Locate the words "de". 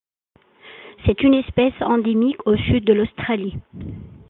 2.85-2.93